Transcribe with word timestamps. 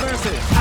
you 0.00 0.57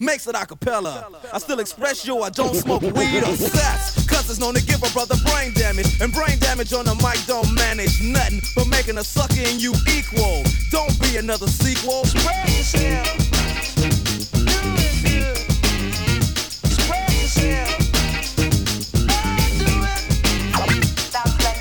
makes 0.00 0.26
it 0.28 0.36
a 0.36 0.46
cappella. 0.46 1.08
I 1.32 1.38
still 1.38 1.58
express 1.58 2.06
you, 2.06 2.22
I 2.22 2.30
don't 2.30 2.54
smoke 2.54 2.82
weed 2.82 3.22
or 3.24 3.34
sex. 3.34 4.06
Cause 4.06 4.30
it's 4.30 4.38
known 4.38 4.54
to 4.54 4.64
give 4.64 4.82
a 4.82 4.90
brother 4.92 5.16
brain 5.24 5.52
damage. 5.52 6.00
And 6.00 6.12
brain 6.12 6.38
damage 6.38 6.72
on 6.72 6.84
the 6.84 6.94
mic 6.94 7.18
don't 7.26 7.52
manage 7.54 8.00
nothing 8.02 8.40
but 8.54 8.68
making 8.68 8.98
a 8.98 9.04
sucker 9.04 9.40
in 9.40 9.58
you 9.58 9.74
equal. 9.96 10.44
Don't 10.70 10.94
be 11.00 11.16
another 11.16 11.48
sequel. 11.48 12.04
Spread 12.04 12.48
yourself. 12.48 13.08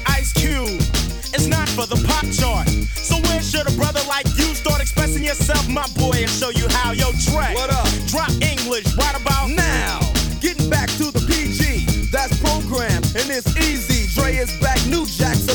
Ice 0.07 0.33
Cube, 0.33 0.81
it's 1.33 1.47
not 1.47 1.67
for 1.69 1.85
the 1.85 1.97
pop 2.07 2.25
chart. 2.31 2.67
So 2.95 3.15
where 3.29 3.41
should 3.41 3.67
a 3.67 3.71
brother 3.75 4.01
like 4.07 4.27
you 4.37 4.53
start 4.55 4.81
expressing 4.81 5.23
yourself, 5.23 5.67
my 5.69 5.87
boy, 5.95 6.17
and 6.17 6.29
show 6.29 6.49
you 6.49 6.67
how? 6.69 6.91
Yo, 6.91 7.11
Trey. 7.25 7.53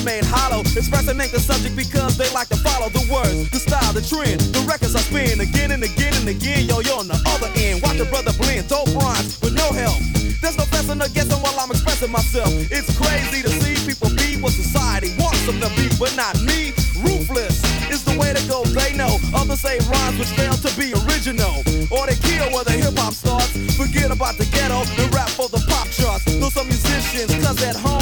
Made 0.04 0.24
hollow. 0.24 0.60
Expressing 0.60 1.20
ain't 1.20 1.32
the 1.32 1.40
subject 1.40 1.76
because 1.76 2.16
they 2.16 2.28
like 2.30 2.48
to 2.48 2.56
follow 2.56 2.88
the 2.88 3.04
words, 3.10 3.50
the 3.50 3.58
style, 3.58 3.92
the 3.92 4.02
trend. 4.02 4.40
The 4.54 4.60
records 4.66 4.94
I 4.94 5.00
spin 5.00 5.40
again 5.40 5.70
and 5.70 5.82
again 5.82 6.14
and 6.14 6.28
again. 6.28 6.66
Yo, 6.66 6.80
you're 6.80 6.98
on 6.98 7.08
the 7.08 7.18
other 7.26 7.50
end. 7.56 7.82
Watch 7.82 7.98
a 8.00 8.06
brother 8.06 8.32
blend, 8.38 8.68
dope 8.68 8.90
rhymes 8.94 9.40
with 9.40 9.54
no 9.54 9.72
help. 9.72 9.98
There's 10.42 10.58
no 10.58 10.64
fessing 10.74 10.98
or 10.98 11.08
guessing 11.14 11.38
while 11.38 11.54
I'm 11.58 11.70
expressing 11.70 12.10
myself. 12.10 12.50
It's 12.70 12.90
crazy 12.98 13.46
to 13.46 13.50
see 13.62 13.78
people 13.86 14.10
be 14.18 14.42
what 14.42 14.52
society 14.52 15.14
wants 15.18 15.46
them 15.46 15.62
to 15.62 15.70
be, 15.78 15.86
but 16.02 16.10
not 16.18 16.34
me. 16.42 16.74
Ruthless 16.98 17.62
is 17.86 18.02
the 18.02 18.18
way 18.18 18.34
to 18.34 18.42
go, 18.50 18.66
they 18.74 18.90
know. 18.98 19.22
Others 19.34 19.60
say 19.60 19.78
rhymes 19.86 20.18
which 20.18 20.34
fail 20.34 20.54
to 20.58 20.70
be 20.74 20.90
original. 21.06 21.62
Or 21.94 22.10
they 22.10 22.18
kill 22.18 22.50
where 22.50 22.66
the 22.66 22.74
hip 22.74 22.98
hop 22.98 23.14
starts. 23.14 23.54
Forget 23.78 24.10
about 24.10 24.34
the 24.34 24.46
ghetto 24.50 24.82
and 24.82 25.14
rap 25.14 25.30
for 25.30 25.48
the 25.48 25.62
pop 25.70 25.86
charts. 25.94 26.26
Know 26.42 26.50
some 26.50 26.66
musicians, 26.66 27.30
cause 27.38 27.62
at 27.62 27.76
home, 27.76 28.01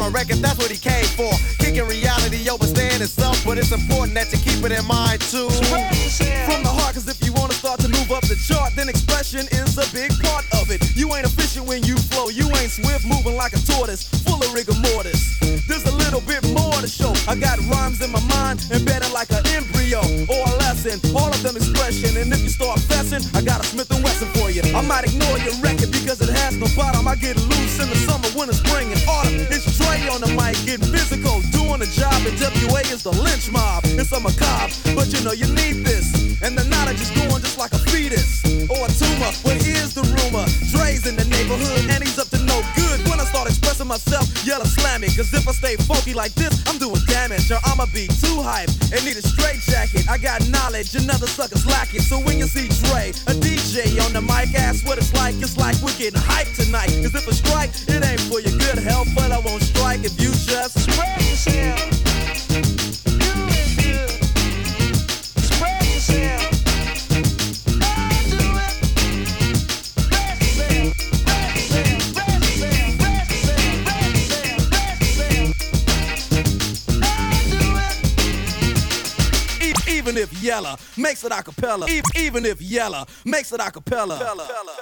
dope 0.00 0.06
on 0.06 0.12
record. 0.12 0.36
That's 0.36 0.58
what 0.58 0.70
he 0.70 0.78
came 0.78 1.04
for. 1.04 1.30
Kicking 1.58 1.86
reality 1.86 2.48
over 2.48 2.66
staying 2.66 3.02
itself, 3.02 3.42
but 3.44 3.58
it's 3.58 3.72
important 3.72 4.14
that 4.14 4.32
you 4.32 4.38
keep 4.38 4.64
it 4.64 4.72
in 4.72 4.84
mind 4.86 5.20
too. 5.20 5.48
From 5.48 6.62
the 6.62 6.72
heart, 6.72 6.94
cause 6.94 7.08
if 7.08 7.24
you 7.24 7.32
wanna 7.32 7.54
start 7.54 7.80
to 7.80 7.88
move 7.88 8.10
up 8.10 8.22
the 8.22 8.36
chart, 8.36 8.74
then 8.76 8.88
expression 8.88 9.46
is 9.52 9.78
a 9.78 9.86
big 9.92 10.10
part 10.22 10.44
of 10.52 10.70
it. 10.70 10.80
You 10.96 11.14
ain't 11.14 11.26
efficient 11.26 11.66
when 11.66 11.82
you 11.84 11.96
flow, 11.96 12.28
you 12.28 12.46
ain't 12.56 12.70
swift, 12.70 13.06
moving 13.06 13.36
like 13.36 13.52
a 13.52 13.60
tortoise, 13.60 14.08
I 17.30 17.36
got 17.36 17.62
rhymes 17.70 18.02
in 18.02 18.10
my 18.10 18.18
mind, 18.26 18.58
embedded 18.74 19.12
like 19.12 19.30
an 19.30 19.46
embryo 19.54 20.02
or 20.26 20.42
a 20.50 20.54
lesson. 20.66 20.98
All 21.14 21.30
of 21.30 21.40
them 21.44 21.54
expression, 21.54 22.18
and 22.18 22.26
if 22.34 22.42
you 22.42 22.48
start 22.48 22.80
fessing, 22.90 23.22
I 23.38 23.40
got 23.40 23.62
a 23.62 23.64
Smith 23.70 23.88
and 23.94 24.02
Wesson 24.02 24.26
for 24.34 24.50
you. 24.50 24.62
I 24.74 24.82
might 24.82 25.06
ignore 25.06 25.38
your 25.38 25.54
record 25.62 25.94
because 25.94 26.20
it 26.20 26.34
has 26.34 26.58
no 26.58 26.66
bottom. 26.74 27.06
I 27.06 27.14
get 27.14 27.36
loose 27.36 27.78
in 27.78 27.88
the 27.88 27.94
summer 28.02 28.26
winter, 28.34 28.58
spring, 28.58 28.90
and 28.90 28.98
autumn. 29.06 29.46
It's 29.46 29.62
Dre 29.78 30.10
on 30.10 30.26
the 30.26 30.34
mic, 30.34 30.58
getting 30.66 30.90
physical, 30.90 31.38
doing 31.54 31.78
a 31.78 31.86
job. 31.94 32.18
And 32.26 32.34
WA 32.34 32.82
is 32.90 33.06
the 33.06 33.14
lynch 33.14 33.46
mob. 33.52 33.86
It's 33.86 34.10
a 34.10 34.18
macabre, 34.18 34.74
but 34.98 35.14
you 35.14 35.22
know 35.22 35.30
you 35.30 35.46
need 35.54 35.86
this. 35.86 36.10
And 36.42 36.58
the 36.58 36.66
knowledge 36.66 36.98
is 36.98 37.14
going 37.14 37.46
just 37.46 37.58
like 37.62 37.70
a 37.70 37.78
fetus 37.78 38.42
or 38.66 38.90
a 38.90 38.90
tumor. 38.90 39.30
Well, 39.46 39.54
here's 39.54 39.94
the 39.94 40.02
rumor: 40.02 40.50
Dre's 40.74 41.06
in 41.06 41.14
the 41.14 41.30
neighborhood, 41.30 41.94
and 41.94 42.02
myself, 43.90 44.30
yell 44.46 44.62
a 44.62 44.64
slammy. 44.64 45.10
Cause 45.16 45.34
if 45.34 45.48
I 45.48 45.52
stay 45.52 45.74
funky 45.74 46.14
like 46.14 46.32
this, 46.34 46.62
I'm 46.68 46.78
doing 46.78 47.02
damage. 47.06 47.50
Or 47.50 47.58
I'ma 47.64 47.86
be 47.92 48.06
too 48.06 48.38
hype 48.40 48.70
and 48.94 49.04
need 49.04 49.18
a 49.18 49.26
straight 49.26 49.58
jacket. 49.66 50.08
I 50.08 50.16
got 50.16 50.46
knowledge, 50.48 50.94
another 50.94 51.26
sucker's 51.26 51.66
lacking. 51.66 52.00
So 52.00 52.20
when 52.20 52.38
you 52.38 52.46
see 52.46 52.70
Dre, 52.86 53.10
a 53.26 53.34
DJ 53.34 53.98
on 54.06 54.12
the 54.12 54.22
mic, 54.22 54.54
ask 54.54 54.86
what 54.86 54.96
it's 54.96 55.12
like. 55.14 55.34
It's 55.42 55.58
like 55.58 55.74
we're 55.82 55.98
getting 55.98 56.20
hyped 56.20 56.54
tonight. 56.54 56.94
Cause 57.02 57.14
if 57.18 57.26
I 57.26 57.32
strike, 57.32 57.70
it 57.90 58.06
ain't 58.06 58.20
for 58.30 58.38
your 58.38 58.56
good 58.58 58.78
health, 58.78 59.08
but 59.14 59.32
I 59.32 59.40
won't 59.40 59.62
strike 59.62 60.04
if 60.04 60.14
you 60.22 60.30
just 60.30 60.78
spread 60.78 61.20
yourself. 61.20 62.09
yella 80.42 80.78
makes 80.96 81.24
it 81.24 81.32
a 81.32 81.42
cappella, 81.42 81.86
e- 81.88 82.02
even 82.16 82.44
if 82.46 82.60
yella 82.60 83.06
makes 83.24 83.52
it 83.52 83.60
a 83.60 83.70
cappella. 83.70 84.18
Pella, 84.18 84.46
pella, 84.46 84.80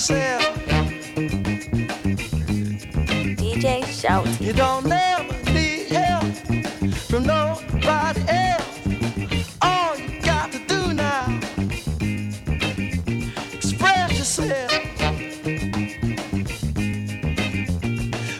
yourself. 0.00 0.48
DJ 3.36 3.84
Shout. 3.84 4.40
You 4.40 4.52
don't 4.54 4.84
live. 4.84 5.09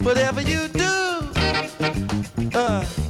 whatever 0.03 0.41
you 0.43 0.69
do. 0.69 1.31
Uh. 2.55 3.10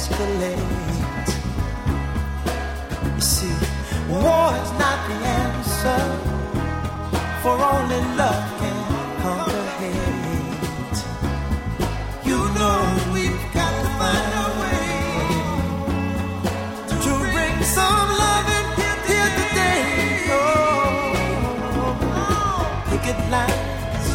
escalate. 0.00 1.30
You 3.16 3.20
see, 3.20 3.56
war 4.08 4.48
is 4.62 4.72
not 4.82 4.98
the 5.08 5.16
answer, 5.42 6.02
for 7.42 7.56
only 7.72 8.00
love 8.20 8.46
can 8.60 8.78
conquer 9.22 9.66
hate. 9.80 10.98
You 12.28 12.38
know 12.58 12.80
we've 13.12 13.44
got 13.58 13.72
to 13.78 13.86
find 14.00 14.30
a 14.44 14.48
way 14.62 14.86
to 17.04 17.12
bring 17.34 17.56
some 17.76 18.08
love 18.22 18.48
and 18.58 18.68
in 18.88 18.98
here 19.10 19.30
today. 19.40 19.82
Oh, 20.38 21.12
picket 22.88 23.20
lines 23.34 24.06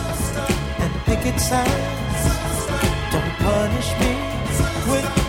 and 0.83 0.91
picket 1.07 1.37
signs. 1.49 2.23
Don't 3.11 3.33
punish 3.45 3.89
me 3.99 4.11
with. 4.91 5.24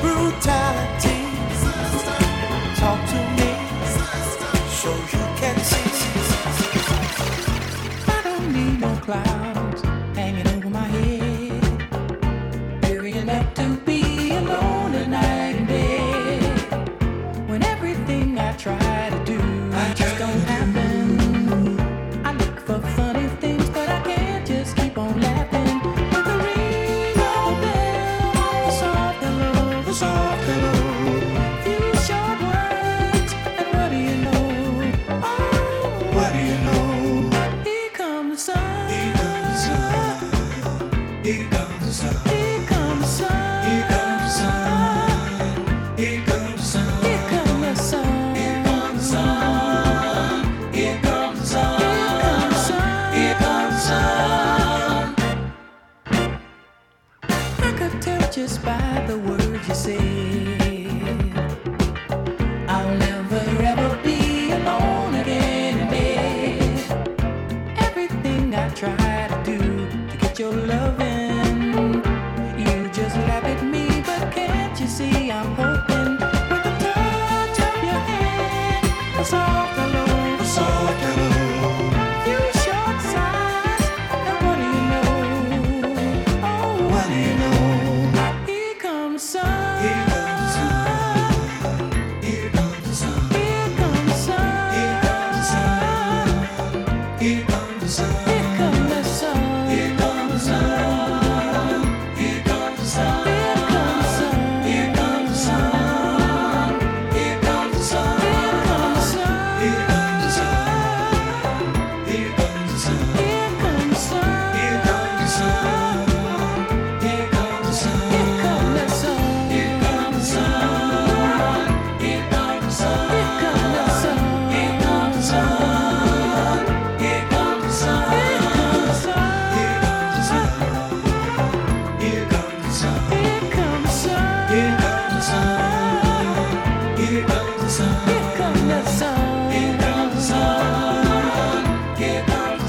Here 41.69 42.67
comes 42.67 43.01
the 43.01 43.07
sun. 43.07 43.36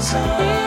Suddenly 0.08 0.57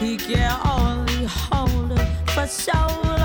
He 0.00 0.16
can 0.18 0.52
only 0.66 1.24
hold 1.24 1.98
her 1.98 2.06
for 2.26 2.46
so 2.46 2.72
long. 3.04 3.15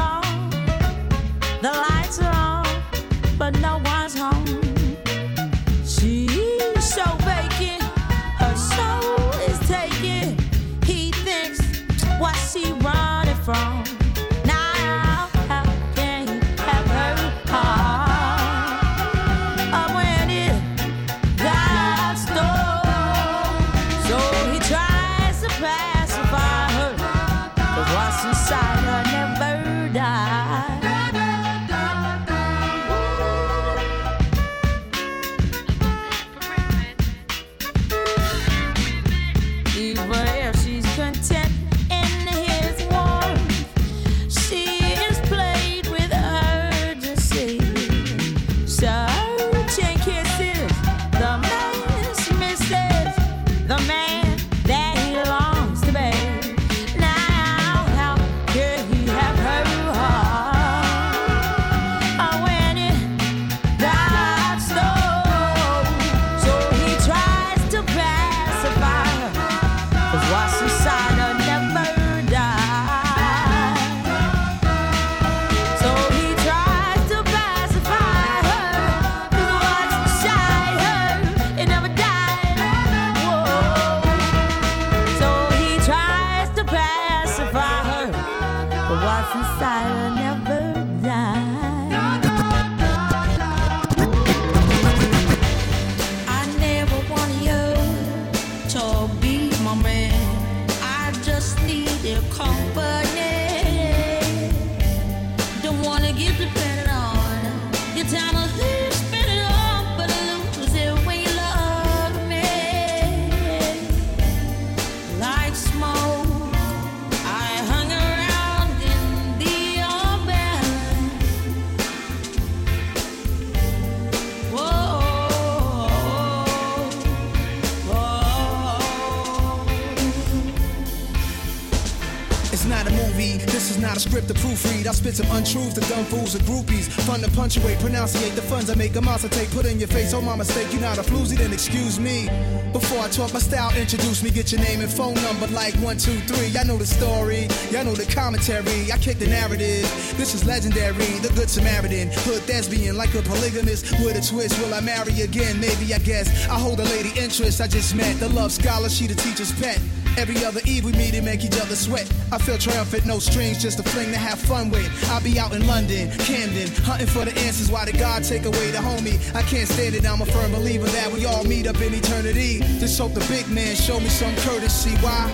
Fools 136.32 136.36
and 136.36 136.44
groupies. 136.44 136.89
Fun 137.06 137.22
to 137.22 137.32
punctuate, 137.32 137.78
pronunciate 137.80 138.36
the 138.36 138.41
funds 138.41 138.70
I 138.70 138.76
make 138.76 138.96
a 138.96 139.02
monster 139.02 139.30
take. 139.30 139.50
Put 139.52 139.65
in 139.65 139.80
your 139.80 139.88
face, 139.88 140.13
oh 140.13 140.22
my 140.22 140.36
mistake, 140.36 140.72
you're 140.72 140.82
not 140.82 140.98
a 140.98 141.02
floozy, 141.02 141.38
then 141.38 141.54
excuse 141.54 142.00
me. 142.00 142.30
Before 142.74 143.00
I 143.00 143.10
talk 143.10 143.34
my 143.34 143.39
style, 143.39 143.76
introduce 143.78 144.24
me, 144.24 144.30
get 144.30 144.52
your 144.52 144.62
name 144.62 144.82
and 144.82 144.91
phone 144.91 145.15
number 145.15 145.48
like 145.48 145.74
one, 145.76 145.98
two, 145.98 146.20
three. 146.22 146.48
Y'all 146.48 146.65
know 146.65 146.78
the 146.78 146.86
story, 146.86 147.48
y'all 147.72 147.84
know 147.84 147.96
the 147.96 148.06
commentary. 148.06 148.91
I 148.91 148.98
kick 148.98 149.20
the 149.20 149.28
narrative. 149.28 149.84
This 150.17 150.34
is 150.34 150.46
legendary, 150.46 151.20
the 151.20 151.32
good 151.36 151.50
Samaritan. 151.50 152.10
Hood 152.26 152.44
thespian, 152.44 152.98
like 152.98 153.13
a 153.13 153.22
polygamist 153.22 153.91
with 154.00 154.17
a 154.17 154.22
twist. 154.22 154.60
Will 154.60 154.74
I 154.74 154.82
marry 154.82 155.22
again? 155.22 155.60
Maybe, 155.60 155.94
I 155.94 156.00
guess. 156.00 156.48
I 156.48 156.58
hold 156.58 156.80
a 156.80 156.86
lady 156.86 157.12
interest 157.20 157.62
I 157.62 157.67
just 157.67 157.96
met. 157.96 158.20
The 158.20 158.30
love 158.30 158.52
scholar, 158.52 158.89
she 158.89 159.08
the 159.08 159.15
teacher's 159.15 159.52
pet. 159.54 159.80
Every 160.17 160.43
other 160.45 160.62
eve 160.65 160.86
we 160.86 160.91
meet 160.93 161.13
and 161.15 161.26
make 161.26 161.43
each 161.43 161.60
other 161.60 161.76
sweat. 161.76 162.12
I 162.32 162.38
feel 162.38 162.58
triumphant, 162.58 163.06
no 163.06 163.19
strings, 163.19 163.62
just 163.62 163.80
a 163.80 163.84
fling 163.84 164.12
to 164.12 164.17
have 164.17 164.39
fun 164.39 164.69
with. 164.69 164.89
I'll 165.10 165.21
be 165.21 165.39
out 165.39 165.54
in 165.54 165.65
London, 165.67 166.12
Camden, 166.19 166.67
hunting 166.84 167.08
for 167.08 167.26
the 167.26 167.38
answers. 167.39 167.71
Why 167.71 167.86
did 167.86 167.97
God 167.97 168.24
take 168.24 168.45
away 168.45 168.71
the 168.71 168.80
homie? 168.80 169.19
I 169.36 169.41
can't 169.43 169.67
stand 169.67 169.95
it, 169.95 170.06
I'm 170.06 170.21
a 170.21 170.26
firm 170.26 170.52
believer 170.52 170.88
that 170.88 171.12
we 171.12 171.26
all 171.26 171.43
meet 171.43 171.67
up 171.67 171.80
in 171.82 171.93
eternity. 171.93 172.60
Just 172.80 173.00
hope 173.00 173.13
the 173.13 173.26
big 173.28 173.50
man 173.50 173.76
show 173.76 174.00
me 174.00 174.10
some 174.10 174.36
courtesy. 174.38 174.95
Why? 174.97 175.32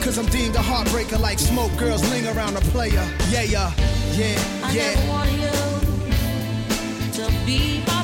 Cause 0.00 0.18
I'm 0.18 0.26
deemed 0.26 0.54
a 0.54 0.60
heartbreaker 0.60 1.18
like 1.18 1.38
smoke. 1.40 1.76
Girls 1.76 2.08
ling 2.10 2.26
around 2.28 2.56
a 2.56 2.60
player. 2.72 3.04
Yeah, 3.28 3.42
yeah, 3.42 3.72
yeah, 4.12 4.38
I 4.62 4.72
yeah. 4.72 4.94
never 4.94 5.08
wanted 5.08 5.40
you 5.40 7.22
to 7.24 7.30
be 7.44 7.82
my 7.88 7.95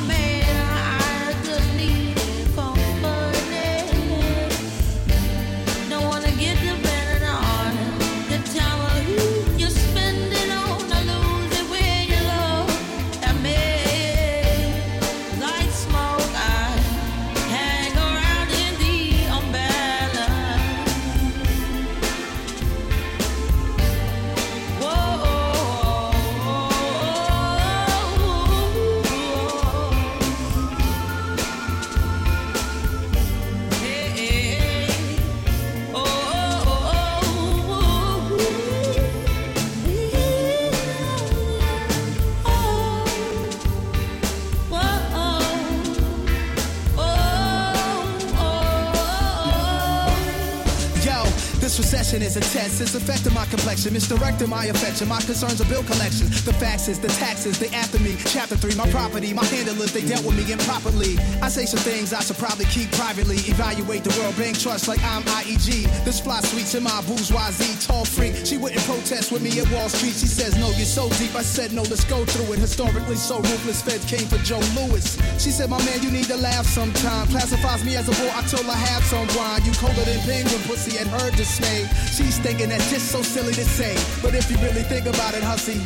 It's 52.83 52.97
affecting 52.97 53.33
my 53.33 53.47
complexion, 53.47 53.93
misdirecting 53.93 54.51
my 54.51 54.67
affection. 54.67 55.07
My 55.07 55.21
concerns 55.21 55.61
are 55.61 55.71
bill 55.71 55.85
collections. 55.85 56.45
The 56.45 56.51
faxes, 56.51 57.01
the 57.01 57.07
taxes, 57.07 57.57
they 57.57 57.69
after 57.69 58.01
me. 58.01 58.17
Chapter 58.27 58.57
three, 58.57 58.75
my 58.75 58.91
property, 58.91 59.33
my 59.33 59.45
handlers, 59.45 59.93
they 59.93 60.03
dealt 60.03 60.27
with 60.27 60.35
me 60.35 60.51
improperly. 60.51 61.15
I 61.41 61.49
say 61.49 61.65
some 61.65 61.79
things 61.79 62.13
I 62.13 62.21
should 62.27 62.39
probably 62.39 62.65
keep 62.67 62.91
privately. 62.91 63.37
Evaluate 63.47 64.03
the 64.03 64.11
World 64.19 64.37
Bank 64.37 64.59
Trust 64.59 64.89
like 64.89 64.99
I'm 65.05 65.23
IEG. 65.23 65.87
This 66.05 66.19
fly 66.19 66.41
sweets 66.41 66.75
in 66.75 66.83
my 66.83 67.01
bourgeoisie, 67.07 67.79
tall 67.87 68.05
freak. 68.05 68.35
She 68.45 68.59
wouldn't 68.59 68.83
protest 68.83 69.31
with 69.31 69.43
me 69.43 69.55
at 69.61 69.71
Wall 69.71 69.89
Street. 69.89 70.19
She 70.19 70.27
says, 70.27 70.59
No, 70.59 70.67
you're 70.75 70.91
so 70.91 71.09
deep. 71.23 71.37
I 71.39 71.43
said, 71.43 71.73
No, 71.73 71.83
let's 71.83 72.05
go 72.05 72.25
through 72.25 72.53
it. 72.55 72.59
Historically, 72.59 73.15
so 73.15 73.39
ruthless. 73.39 73.83
Feds 73.83 74.05
came 74.11 74.27
for 74.27 74.43
Joe 74.43 74.63
Louis. 74.75 75.07
She 75.39 75.55
said, 75.55 75.71
My 75.71 75.79
man, 75.87 76.03
you 76.03 76.11
need 76.11 76.27
to 76.35 76.37
laugh 76.37 76.67
sometime. 76.67 77.29
Classifies 77.29 77.85
me 77.85 77.95
as 77.95 78.09
a 78.11 78.15
boy. 78.19 78.33
I 78.35 78.43
told 78.51 78.67
her 78.67 78.75
have 78.75 79.05
some 79.07 79.31
wine. 79.39 79.63
You 79.63 79.71
colder 79.79 80.03
than 80.03 80.19
penguin 80.27 80.63
pussy 80.67 80.99
and 80.99 81.07
her 81.07 81.31
dismay. 81.39 81.87
She's 82.11 82.43
thinking 82.43 82.72
that's 82.73 82.89
just 82.91 83.13
so 83.13 83.21
silly 83.21 83.53
to 83.53 83.65
say. 83.65 83.93
But 84.23 84.35
if 84.35 84.51
you 84.51 84.57
really 84.65 84.83
think 84.83 85.05
about 85.05 85.35
it, 85.35 85.43
hussy, 85.45 85.77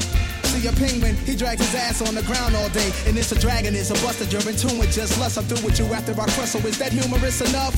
see 0.47 0.69
a 0.69 0.73
penguin, 0.73 1.17
he 1.27 1.35
drags 1.35 1.61
his 1.61 1.75
ass 1.75 1.99
on 2.07 2.15
the 2.15 2.23
ground 2.23 2.55
all 2.55 2.69
day. 2.71 2.93
And 3.07 3.19
it's 3.19 3.33
a 3.33 3.39
dragon, 3.39 3.75
it's 3.75 3.91
a 3.91 3.99
buster, 4.07 4.25
you're 4.31 4.47
in 4.49 4.55
tune 4.55 4.79
with 4.79 4.93
just 4.93 5.19
lust. 5.19 5.37
I'm 5.37 5.45
through 5.45 5.67
with 5.67 5.79
you 5.81 5.87
after 5.93 6.15
I 6.15 6.27
so 6.47 6.59
is 6.61 6.79
that 6.79 6.93
humorous 6.93 7.41
enough? 7.43 7.75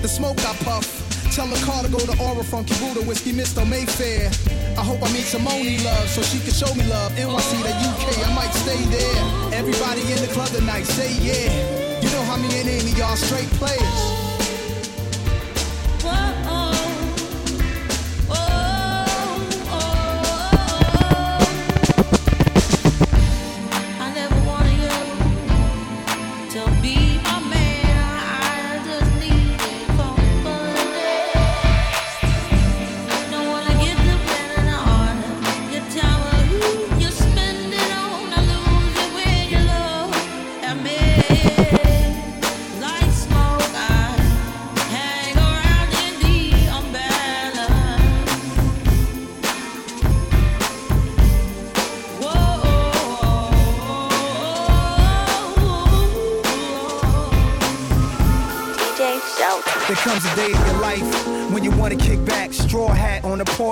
The 0.00 0.08
smoke 0.08 0.38
I 0.46 0.54
puff. 0.62 0.86
Tell 1.34 1.48
the 1.48 1.58
car 1.64 1.82
to 1.82 1.90
go 1.90 1.98
to 1.98 2.14
Aura 2.22 2.44
from 2.44 2.62
Buddha, 2.78 3.02
Whiskey 3.02 3.32
Mr. 3.32 3.66
Mayfair. 3.66 4.30
I 4.78 4.84
hope 4.84 5.02
I 5.02 5.10
meet 5.12 5.26
Simone 5.26 5.82
love 5.82 6.08
so 6.08 6.22
she 6.22 6.38
can 6.38 6.52
show 6.54 6.72
me 6.74 6.84
love. 6.86 7.10
NYC 7.12 7.50
to 7.66 7.72
UK, 7.90 8.06
I 8.28 8.34
might 8.34 8.52
stay 8.52 8.78
there. 8.94 9.58
Everybody 9.58 10.02
in 10.12 10.20
the 10.22 10.30
club 10.30 10.48
tonight, 10.48 10.84
say 10.84 11.10
yeah. 11.18 12.00
You 12.00 12.10
know 12.10 12.22
how 12.24 12.36
me 12.36 12.48
and 12.60 12.68
Amy 12.68 12.92
y'all 12.92 13.16
straight 13.16 13.50
players. 13.58 14.21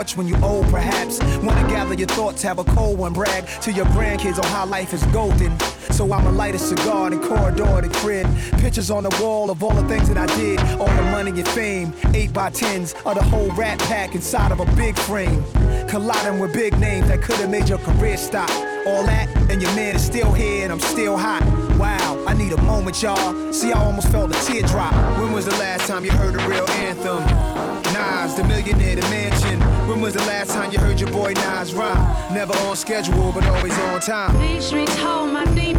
When 0.01 0.27
you 0.27 0.37
old 0.43 0.67
perhaps. 0.71 1.23
Wanna 1.43 1.69
gather 1.69 1.93
your 1.93 2.09
thoughts, 2.09 2.41
have 2.43 2.59
a 2.59 2.65
cold 2.65 2.99
one, 2.99 3.13
brag 3.13 3.47
to 3.61 3.71
your 3.71 3.85
grandkids 3.87 4.39
on 4.39 4.45
how 4.45 4.65
life 4.65 4.95
is 4.95 5.03
golden. 5.07 5.53
So 5.91 6.11
I'ma 6.11 6.31
light 6.31 6.55
a 6.55 6.59
cigar 6.59 7.13
in 7.13 7.21
the 7.21 7.29
corridor 7.29 7.83
the 7.83 7.91
crib. 7.99 8.27
Pictures 8.61 8.91
on 8.91 9.03
the 9.03 9.15
wall 9.23 9.51
of 9.51 9.63
all 9.63 9.75
the 9.75 9.87
things 9.89 10.09
that 10.09 10.17
I 10.17 10.27
did, 10.39 10.59
all 10.81 10.87
the 10.87 11.03
money 11.13 11.31
and 11.31 11.49
fame. 11.49 11.93
Eight 12.15 12.33
by 12.33 12.49
tens 12.49 12.95
of 13.05 13.15
the 13.15 13.23
whole 13.23 13.51
rat 13.51 13.79
pack 13.81 14.15
inside 14.15 14.53
of 14.53 14.61
a 14.61 14.67
big 14.75 14.99
frame. 14.99 15.45
Colliding 15.87 16.41
with 16.41 16.55
big 16.55 16.79
names 16.79 17.09
that 17.09 17.21
could've 17.21 17.51
made 17.51 17.69
your 17.69 17.79
career 17.79 18.17
stop. 18.17 18.49
All 18.87 19.05
that, 19.05 19.29
and 19.51 19.61
your 19.61 19.75
man 19.75 19.97
is 19.97 20.03
still 20.03 20.33
here 20.33 20.65
and 20.65 20.73
I'm 20.73 20.81
still 20.81 21.19
hot. 21.19 21.43
Wow, 21.79 22.25
I 22.27 22.33
need 22.33 22.53
a 22.53 22.63
moment, 22.63 23.03
y'all. 23.03 23.53
See, 23.53 23.71
I 23.71 23.85
almost 23.85 24.09
felt 24.09 24.35
a 24.35 24.45
teardrop. 24.47 24.95
When 25.19 25.33
was 25.33 25.45
the 25.45 25.57
last 25.59 25.87
time 25.87 26.07
you 26.07 26.13
heard 26.13 26.35
a 26.41 26.49
real 26.49 26.69
anthem? 26.71 27.23
Nas, 27.93 28.35
the 28.37 28.45
millionaire, 28.45 28.97
the 28.97 29.03
mansion. 29.03 29.70
When 29.91 30.01
was 30.01 30.15
the 30.15 30.21
last 30.21 30.51
time 30.51 30.71
you 30.71 30.79
heard 30.79 31.01
your 31.01 31.11
boy 31.11 31.33
Nas 31.33 31.75
rhyme? 31.75 32.33
Never 32.33 32.57
on 32.59 32.77
schedule, 32.77 33.33
but 33.33 33.45
always 33.45 33.77
on 33.77 34.01
time. 34.01 34.41
These 34.41 34.67
streets 34.67 34.97
hold 34.99 35.33
my 35.33 35.45
deepest 35.47 35.70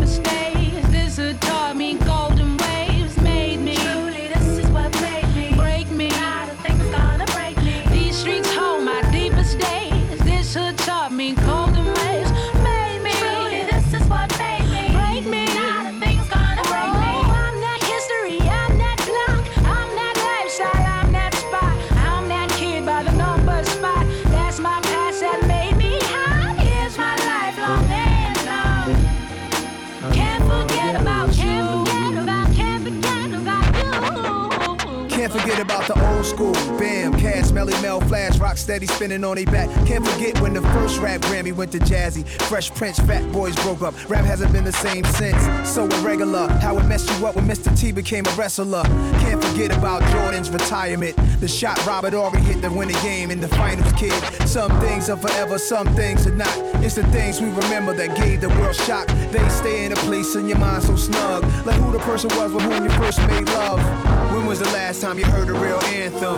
Melle 37.66 37.82
Mel, 37.82 38.02
Flash, 38.02 38.40
Rock 38.40 38.58
Steady 38.58 38.88
spinning 38.88 39.24
on 39.24 39.36
their 39.36 39.46
back. 39.46 39.70
Can't 39.86 40.06
forget 40.08 40.40
when 40.42 40.54
the 40.54 40.62
first 40.74 41.00
rap 41.00 41.22
Grammy 41.22 41.54
went 41.56 41.72
to 41.74 41.80
Jazzy. 41.80 42.28
Fresh 42.44 42.74
Prince, 42.74 43.00
Fat 43.00 43.32
Boys 43.32 43.56
broke 43.58 43.84
up. 43.84 43.94
Rap 44.10 44.26
hasn't 44.26 44.52
been 44.52 44.64
the 44.64 44.72
same 44.72 45.04
since. 45.06 45.70
So 45.70 45.86
irregular. 46.00 46.48
How 46.48 46.78
it 46.80 46.86
messed 46.86 47.10
you 47.10 47.28
up 47.28 47.36
when 47.36 47.48
Mr. 47.48 47.78
T 47.80 47.92
became 47.92 48.26
a 48.26 48.32
wrestler. 48.32 48.84
Can't 49.22 49.44
forget 49.44 49.76
about 49.78 50.02
Jordan's 50.12 50.50
retirement. 50.50 51.16
The 51.40 51.48
shot 51.48 51.86
Robert 51.86 52.14
Horry 52.14 52.42
hit 52.42 52.62
to 52.64 52.70
win 52.70 52.88
the 52.88 53.00
game 53.02 53.30
in 53.30 53.40
the 53.40 53.48
finals, 53.50 53.92
kid. 53.94 54.14
Some 54.48 54.72
things 54.80 55.10
are 55.10 55.18
forever, 55.18 55.60
some 55.60 55.88
things 55.96 56.26
are 56.26 56.36
not. 56.36 56.56
It's 56.84 56.96
the 56.96 57.06
things 57.08 57.42
we 57.42 57.50
remember 57.50 57.94
that 57.94 58.18
gave 58.18 58.42
the 58.42 58.50
world 58.50 58.76
shock. 58.76 59.08
They 59.32 59.48
stay 59.50 59.86
in 59.86 59.92
a 59.92 59.98
place 59.98 60.36
in 60.36 60.48
your 60.48 60.58
mind 60.58 60.84
so 60.84 60.96
snug. 60.96 61.44
Like 61.66 61.80
who 61.80 61.92
the 61.92 62.00
person 62.00 62.30
was 62.38 62.52
with 62.54 62.64
whom 62.64 62.84
you 62.84 62.90
first 62.92 63.20
made 63.28 63.48
love. 63.50 64.11
When 64.52 64.60
was 64.60 64.68
the 64.68 64.76
last 64.76 65.02
time 65.02 65.18
you 65.18 65.24
heard 65.24 65.48
a 65.48 65.54
real 65.54 65.80
anthem? 65.86 66.38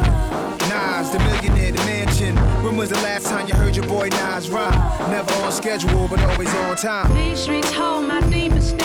Nas, 0.69 1.09
the 1.09 1.17
millionaire, 1.17 1.71
the 1.71 1.79
mansion. 1.79 2.35
When 2.63 2.77
was 2.77 2.89
the 2.89 2.97
last 2.97 3.25
time 3.25 3.47
you 3.47 3.55
heard 3.55 3.75
your 3.75 3.87
boy 3.87 4.09
Nas 4.09 4.51
rhyme? 4.51 5.09
Never 5.09 5.33
on 5.43 5.51
schedule, 5.51 6.07
but 6.07 6.19
always 6.19 6.53
on 6.53 6.75
time. 6.75 7.11
These 7.15 7.39
streets 7.39 7.73
hold 7.73 8.07
my 8.07 8.21
deepest. 8.29 8.77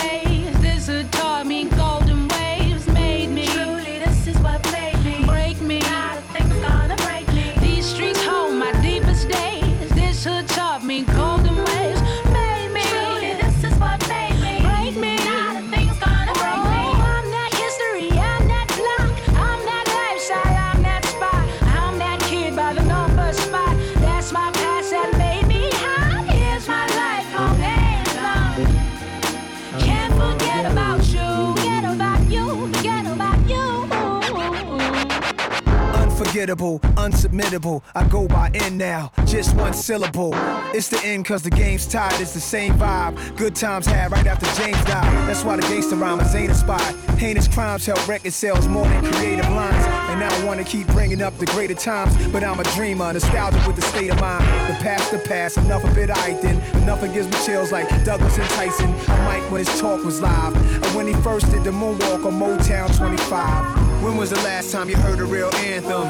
Unforgettable, 36.39 36.79
unsubmittable. 36.95 37.83
I 37.93 38.07
go 38.07 38.25
by 38.25 38.49
N 38.53 38.77
now, 38.77 39.11
just 39.25 39.53
one 39.57 39.73
syllable. 39.73 40.31
It's 40.73 40.87
the 40.87 40.97
end 41.03 41.25
cause 41.25 41.41
the 41.43 41.49
game's 41.49 41.85
tied, 41.85 42.21
it's 42.21 42.33
the 42.33 42.39
same 42.39 42.75
vibe. 42.75 43.35
Good 43.35 43.57
times 43.57 43.85
had 43.85 44.09
right 44.13 44.25
after 44.25 44.45
James 44.61 44.81
died. 44.85 45.27
That's 45.27 45.43
why 45.43 45.57
the 45.57 45.63
gangster 45.63 45.97
rhymers 45.97 46.33
ain't 46.33 46.47
inspired. 46.47 46.95
Heinous 47.17 47.49
crimes 47.49 47.85
help 47.85 48.07
record 48.07 48.31
sales 48.31 48.69
more 48.69 48.85
than 48.85 49.11
creative 49.11 49.49
lines. 49.49 49.85
And 50.11 50.23
I 50.23 50.45
wanna 50.45 50.63
keep 50.63 50.87
bringing 50.87 51.21
up 51.21 51.37
the 51.39 51.45
greater 51.47 51.73
times, 51.73 52.15
but 52.29 52.41
I'm 52.41 52.61
a 52.61 52.63
dreamer, 52.75 53.11
nostalgic 53.11 53.67
with 53.67 53.75
the 53.75 53.81
state 53.81 54.09
of 54.09 54.21
mind. 54.21 54.45
The 54.69 54.81
past, 54.81 55.11
the 55.11 55.19
past, 55.19 55.57
enough 55.57 55.83
of 55.83 55.97
it, 55.97 56.09
I 56.09 56.35
then. 56.41 56.61
Enough 56.83 57.03
it 57.03 57.13
gives 57.13 57.27
me 57.27 57.35
chills 57.45 57.73
like 57.73 57.89
Douglas 58.05 58.37
and 58.37 58.49
Tyson. 58.51 58.89
I 59.09 59.41
when 59.51 59.65
his 59.65 59.81
talk 59.81 60.05
was 60.05 60.21
live. 60.21 60.55
And 60.55 60.95
when 60.95 61.05
he 61.05 61.13
first 61.15 61.51
did 61.51 61.65
the 61.65 61.71
moonwalk 61.71 62.25
on 62.25 62.39
Motown 62.39 62.95
25. 62.95 63.78
When 64.01 64.15
was 64.15 64.29
the 64.29 64.37
last 64.37 64.71
time 64.71 64.89
you 64.89 64.95
heard 64.95 65.19
a 65.19 65.25
real 65.25 65.53
anthem? 65.55 66.07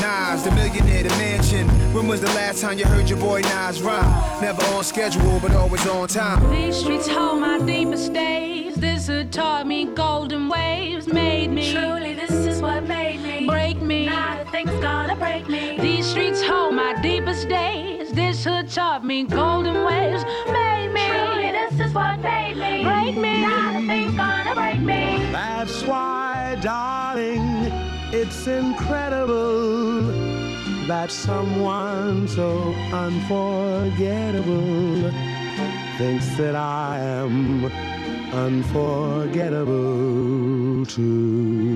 Nas, 0.00 0.42
the 0.42 0.50
millionaire, 0.50 1.04
the 1.04 1.10
mansion. 1.10 1.68
When 1.94 2.08
was 2.08 2.20
the 2.20 2.26
last 2.28 2.60
time 2.60 2.78
you 2.78 2.84
heard 2.84 3.08
your 3.08 3.18
boy 3.20 3.42
Nas 3.42 3.80
rhyme? 3.80 4.42
Never 4.42 4.62
on 4.74 4.82
schedule, 4.82 5.38
but 5.40 5.52
always 5.52 5.86
on 5.86 6.08
time. 6.08 6.50
These 6.50 6.76
streets 6.76 7.06
hold 7.06 7.40
my 7.40 7.60
deepest 7.60 8.12
days. 8.12 8.74
This 8.74 9.06
who 9.06 9.22
taught 9.24 9.68
me 9.68 9.84
golden 9.84 10.48
waves 10.48 11.06
made 11.06 11.50
me. 11.50 11.72
Truly, 11.72 12.14
this 12.14 12.32
is 12.32 12.60
what 12.60 12.82
made 12.88 13.20
me 13.22 13.46
break 13.46 13.80
me. 13.80 14.06
Not 14.06 14.40
a 14.40 14.44
thing's 14.50 14.72
gonna 14.82 15.14
break 15.14 15.48
me. 15.48 15.78
These 15.78 16.06
streets 16.06 16.42
hold 16.42 16.74
my 16.74 17.00
deepest 17.02 17.48
days. 17.48 18.10
This 18.10 18.44
who 18.44 18.64
taught 18.64 19.04
me 19.04 19.22
golden 19.22 19.84
waves 19.84 20.24
made 20.48 20.88
me. 20.92 21.06
Truly, 21.06 21.52
this 21.52 21.86
is 21.86 21.94
what 21.94 22.18
made 22.20 22.56
me 22.56 22.82
break 22.82 23.16
me. 23.16 23.42
Not 23.42 23.76
a 23.76 23.86
thing's 23.86 24.16
gonna 24.16 24.54
break 24.56 24.80
me. 24.80 25.30
That's 25.30 25.82
why, 25.84 26.31
darling, 26.62 27.42
it's 28.12 28.46
incredible 28.46 30.02
that 30.86 31.10
someone 31.10 32.28
so 32.28 32.72
unforgettable 32.92 35.10
thinks 35.98 36.28
that 36.36 36.54
I 36.54 37.00
am 37.00 37.64
unforgettable 38.32 40.86
too. 40.86 41.72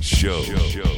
Show. 0.00 0.42
Show. 0.42 0.93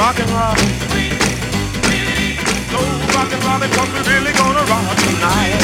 Rock, 0.00 0.18
and 0.18 0.30
roll. 0.30 0.38
robin, 0.40 0.70
tweet, 0.88 1.12
tweet, 1.82 2.38
slow 2.70 2.86
rockin' 3.14 3.40
robin, 3.46 3.70
'cause 3.70 3.90
we 3.94 4.00
really 4.12 4.32
gonna 4.32 4.64
rock 4.72 4.96
tonight. 4.96 5.54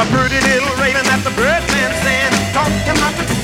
A 0.00 0.04
pretty 0.14 0.40
little 0.48 0.74
raven 0.76 1.04
that 1.06 1.20
the 1.24 1.30
birdman 1.30 1.67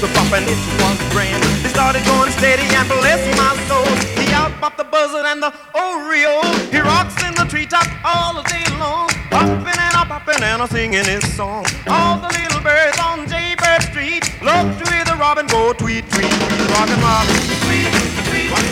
to 0.07 0.37
and 0.37 0.45
it 0.45 0.61
was 0.81 0.99
grand. 1.13 1.43
They 1.65 1.71
started 1.71 2.05
going 2.05 2.31
steady 2.33 2.69
and 2.77 2.89
bless 2.89 3.23
my 3.41 3.57
soul. 3.69 3.89
He 4.21 4.29
outbopped 4.37 4.77
the 4.77 4.85
buzzard 4.85 5.25
and 5.25 5.41
the 5.41 5.53
oriole. 5.73 6.45
He 6.69 6.81
rocks 6.81 7.17
in 7.25 7.33
the 7.35 7.47
treetop 7.49 7.89
all 8.05 8.43
day 8.43 8.67
long. 8.77 9.09
Hopping 9.33 9.79
and 9.81 9.97
a 9.97 10.05
bopping 10.05 10.43
and 10.43 10.63
a 10.63 10.69
singing 10.69 11.05
his 11.05 11.25
song. 11.35 11.65
All 11.89 12.19
the 12.21 12.29
little 12.29 12.61
birds 12.61 12.99
on 13.01 13.27
Jaybird 13.29 13.83
Street 13.91 14.25
Love 14.43 14.77
to 14.77 14.85
hear 14.93 15.05
the 15.05 15.17
robin 15.17 15.47
go 15.47 15.73
tweet, 15.73 16.05
tweet, 16.13 16.29
tweet 16.29 16.69
Rockin' 16.77 17.01
robin, 17.01 17.37
tweet, 17.65 17.89
tweet, 18.29 18.51
rock, 18.53 18.67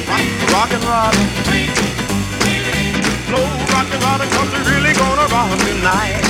rockin' 0.53 0.85
robin, 0.85 1.24
tweet, 1.49 1.72
tweet 1.72 2.93
Slow 3.24 3.47
rockin' 3.72 4.01
robin, 4.05 4.28
cause 4.37 4.53
we're 4.53 4.68
really 4.68 4.93
gonna 4.93 5.26
rock 5.33 5.49
tonight. 5.64 6.20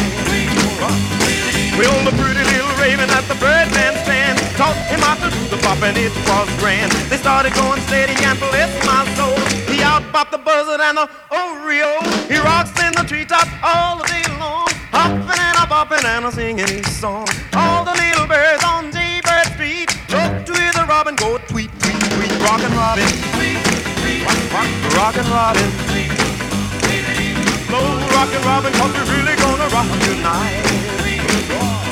Well, 1.74 2.04
the 2.04 2.12
pretty 2.20 2.44
little 2.44 2.76
raven 2.76 3.08
at 3.10 3.26
the 3.26 3.34
birdman 3.40 3.96
stand 4.04 4.41
taught 4.56 4.76
him 4.90 5.00
how 5.00 5.16
to 5.16 5.28
do 5.30 5.42
the 5.48 5.60
bop 5.62 5.80
and 5.82 5.96
it 5.96 6.12
was 6.28 6.48
grand. 6.60 6.92
They 7.10 7.16
started 7.16 7.52
going 7.54 7.80
steady 7.88 8.14
and 8.24 8.38
bless 8.38 8.70
my 8.86 9.04
soul. 9.16 9.36
He 9.70 9.80
outbopped 9.80 10.30
the 10.30 10.38
buzzard 10.38 10.80
and 10.80 10.96
the 10.98 11.06
oriole. 11.30 12.02
He 12.28 12.36
rocks 12.38 12.72
in 12.82 12.92
the 12.92 13.04
treetop 13.06 13.48
all 13.62 13.98
the 13.98 14.06
day 14.08 14.26
long, 14.38 14.68
hopping 14.92 15.40
and 15.40 15.56
a 15.56 15.66
bopping 15.66 16.04
and 16.04 16.26
a 16.26 16.32
singing 16.32 16.68
his 16.68 16.88
song. 16.90 17.26
All 17.54 17.84
the 17.84 17.92
little 17.92 18.26
birds 18.26 18.64
on 18.64 18.92
Jaybird 18.92 19.46
Street 19.54 19.88
love 20.10 20.44
to 20.44 20.52
the 20.52 20.84
robin 20.88 21.16
go 21.16 21.38
tweet, 21.48 21.70
tweet, 21.80 22.00
tweet, 22.14 22.32
rockin' 22.44 22.72
robin, 22.76 23.08
tweet, 23.36 23.58
tweet, 24.00 24.20
rock, 24.26 24.40
rock, 24.52 24.68
rockin' 24.96 25.28
robin, 25.30 25.68
tweet, 25.88 26.12
slow 27.66 27.86
rockin' 28.14 28.42
robin, 28.44 28.72
'cause 28.72 28.92
we're 28.92 29.10
really 29.16 29.36
gonna 29.36 29.68
rock 29.68 29.88
tonight. 30.04 31.91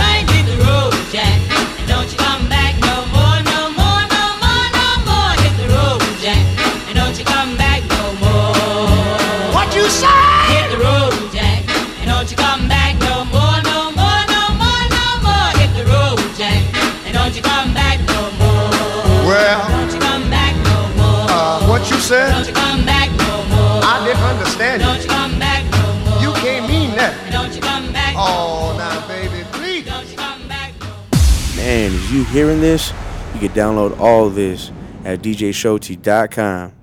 said? 22.11 22.31
Don't 22.33 22.47
you 22.47 22.53
come 22.53 22.85
back 22.85 23.09
no 23.11 23.37
more. 23.47 23.79
I 23.87 24.03
didn't 24.05 24.23
understand 24.23 24.81
Don't 24.81 24.97
you. 24.97 25.03
you 25.03 25.07
come 25.07 25.39
back 25.39 25.63
no 25.71 26.11
more. 26.11 26.19
You 26.21 26.31
can't 26.43 26.67
mean 26.67 26.91
that. 26.97 27.31
Don't 27.31 27.53
you 27.55 27.61
come 27.61 27.93
back 27.93 28.15
Oh, 28.17 28.75
now, 28.77 29.07
baby, 29.07 29.45
please. 29.53 29.85
Don't 29.85 30.05
you 30.11 30.17
come 30.17 30.45
back 30.49 30.73
Man, 31.55 31.91
is 31.91 32.11
you 32.11 32.25
hearing 32.25 32.59
this? 32.59 32.91
You 33.33 33.39
can 33.39 33.49
download 33.55 33.97
all 33.97 34.27
of 34.27 34.35
this 34.35 34.71
at 35.05 35.21
djshowt.com. 35.21 36.73